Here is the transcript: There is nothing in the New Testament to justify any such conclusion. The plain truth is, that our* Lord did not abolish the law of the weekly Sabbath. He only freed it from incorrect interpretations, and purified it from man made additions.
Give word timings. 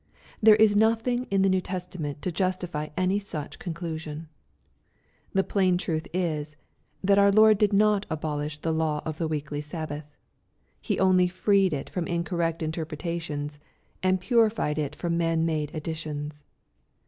There 0.41 0.55
is 0.55 0.75
nothing 0.75 1.25
in 1.29 1.43
the 1.43 1.47
New 1.49 1.61
Testament 1.61 2.23
to 2.23 2.31
justify 2.31 2.87
any 2.97 3.19
such 3.19 3.59
conclusion. 3.59 4.29
The 5.33 5.43
plain 5.43 5.77
truth 5.77 6.07
is, 6.11 6.55
that 7.03 7.19
our* 7.19 7.31
Lord 7.31 7.59
did 7.59 7.71
not 7.71 8.07
abolish 8.09 8.57
the 8.57 8.73
law 8.73 9.03
of 9.05 9.19
the 9.19 9.27
weekly 9.27 9.61
Sabbath. 9.61 10.17
He 10.81 10.97
only 10.99 11.27
freed 11.27 11.71
it 11.71 11.87
from 11.87 12.07
incorrect 12.07 12.63
interpretations, 12.63 13.59
and 14.01 14.19
purified 14.19 14.79
it 14.79 14.95
from 14.95 15.17
man 15.19 15.45
made 15.45 15.69
additions. 15.75 16.43